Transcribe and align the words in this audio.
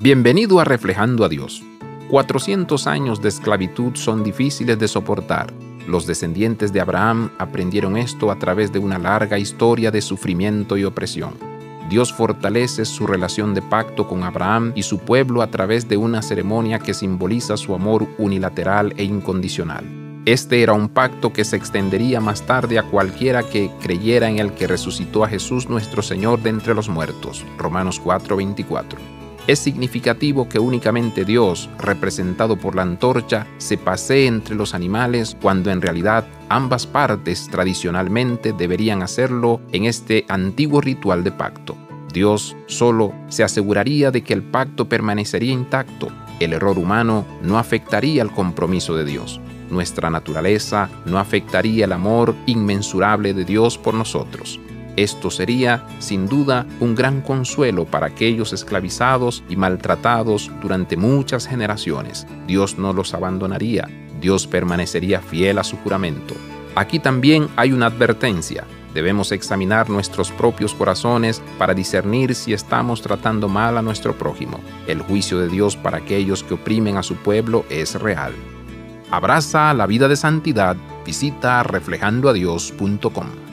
Bienvenido 0.00 0.60
a 0.60 0.64
Reflejando 0.64 1.24
a 1.24 1.28
Dios. 1.28 1.60
400 2.08 2.86
años 2.86 3.20
de 3.20 3.30
esclavitud 3.30 3.96
son 3.96 4.22
difíciles 4.22 4.78
de 4.78 4.86
soportar. 4.86 5.52
Los 5.88 6.06
descendientes 6.06 6.72
de 6.72 6.80
Abraham 6.80 7.32
aprendieron 7.36 7.96
esto 7.96 8.30
a 8.30 8.38
través 8.38 8.72
de 8.72 8.78
una 8.78 9.00
larga 9.00 9.40
historia 9.40 9.90
de 9.90 10.00
sufrimiento 10.00 10.76
y 10.76 10.84
opresión. 10.84 11.34
Dios 11.90 12.12
fortalece 12.12 12.84
su 12.84 13.08
relación 13.08 13.54
de 13.54 13.62
pacto 13.62 14.06
con 14.06 14.22
Abraham 14.22 14.70
y 14.76 14.84
su 14.84 15.00
pueblo 15.00 15.42
a 15.42 15.50
través 15.50 15.88
de 15.88 15.96
una 15.96 16.22
ceremonia 16.22 16.78
que 16.78 16.94
simboliza 16.94 17.56
su 17.56 17.74
amor 17.74 18.06
unilateral 18.18 18.94
e 18.98 19.02
incondicional. 19.02 19.84
Este 20.26 20.62
era 20.62 20.74
un 20.74 20.90
pacto 20.90 21.32
que 21.32 21.44
se 21.44 21.56
extendería 21.56 22.20
más 22.20 22.42
tarde 22.46 22.78
a 22.78 22.84
cualquiera 22.84 23.42
que 23.42 23.72
creyera 23.82 24.30
en 24.30 24.38
el 24.38 24.52
que 24.52 24.68
resucitó 24.68 25.24
a 25.24 25.28
Jesús 25.28 25.68
nuestro 25.68 26.02
Señor 26.02 26.40
de 26.40 26.50
entre 26.50 26.72
los 26.72 26.88
muertos. 26.88 27.44
Romanos 27.58 28.00
4:24. 28.00 29.17
Es 29.48 29.60
significativo 29.60 30.46
que 30.46 30.58
únicamente 30.58 31.24
Dios, 31.24 31.70
representado 31.78 32.58
por 32.58 32.76
la 32.76 32.82
antorcha, 32.82 33.46
se 33.56 33.78
pasee 33.78 34.26
entre 34.26 34.54
los 34.54 34.74
animales 34.74 35.38
cuando 35.40 35.70
en 35.70 35.80
realidad 35.80 36.26
ambas 36.50 36.86
partes 36.86 37.48
tradicionalmente 37.50 38.52
deberían 38.52 39.02
hacerlo 39.02 39.62
en 39.72 39.86
este 39.86 40.26
antiguo 40.28 40.82
ritual 40.82 41.24
de 41.24 41.32
pacto. 41.32 41.78
Dios 42.12 42.56
solo 42.66 43.14
se 43.28 43.42
aseguraría 43.42 44.10
de 44.10 44.22
que 44.22 44.34
el 44.34 44.42
pacto 44.42 44.86
permanecería 44.86 45.54
intacto. 45.54 46.08
El 46.40 46.52
error 46.52 46.78
humano 46.78 47.24
no 47.42 47.58
afectaría 47.58 48.20
el 48.20 48.30
compromiso 48.30 48.96
de 48.96 49.06
Dios. 49.06 49.40
Nuestra 49.70 50.10
naturaleza 50.10 50.90
no 51.06 51.18
afectaría 51.18 51.86
el 51.86 51.92
amor 51.92 52.34
inmensurable 52.44 53.32
de 53.32 53.46
Dios 53.46 53.78
por 53.78 53.94
nosotros. 53.94 54.60
Esto 54.98 55.30
sería, 55.30 55.86
sin 56.00 56.26
duda, 56.26 56.66
un 56.80 56.96
gran 56.96 57.20
consuelo 57.20 57.84
para 57.84 58.08
aquellos 58.08 58.52
esclavizados 58.52 59.44
y 59.48 59.54
maltratados 59.54 60.50
durante 60.60 60.96
muchas 60.96 61.46
generaciones. 61.46 62.26
Dios 62.48 62.78
no 62.78 62.92
los 62.92 63.14
abandonaría, 63.14 63.88
Dios 64.20 64.48
permanecería 64.48 65.20
fiel 65.20 65.58
a 65.58 65.62
su 65.62 65.76
juramento. 65.76 66.34
Aquí 66.74 66.98
también 66.98 67.46
hay 67.54 67.70
una 67.70 67.86
advertencia. 67.86 68.64
Debemos 68.92 69.30
examinar 69.30 69.88
nuestros 69.88 70.32
propios 70.32 70.74
corazones 70.74 71.40
para 71.58 71.74
discernir 71.74 72.34
si 72.34 72.52
estamos 72.52 73.00
tratando 73.00 73.46
mal 73.48 73.78
a 73.78 73.82
nuestro 73.82 74.18
prójimo. 74.18 74.58
El 74.88 75.00
juicio 75.02 75.38
de 75.38 75.46
Dios 75.46 75.76
para 75.76 75.98
aquellos 75.98 76.42
que 76.42 76.54
oprimen 76.54 76.96
a 76.96 77.04
su 77.04 77.14
pueblo 77.14 77.64
es 77.70 77.94
real. 77.94 78.32
Abraza 79.12 79.72
la 79.74 79.86
vida 79.86 80.08
de 80.08 80.16
santidad. 80.16 80.76
Visita 81.06 81.62
reflejandoadios.com. 81.62 83.47